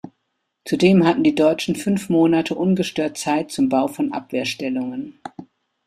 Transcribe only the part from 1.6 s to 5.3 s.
fünf Monate ungestört Zeit zum Bau von Abwehrstellungen.